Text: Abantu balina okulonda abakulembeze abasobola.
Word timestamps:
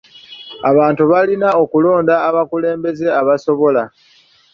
Abantu 0.69 1.03
balina 1.11 1.49
okulonda 1.63 2.15
abakulembeze 2.29 3.07
abasobola. 3.21 3.83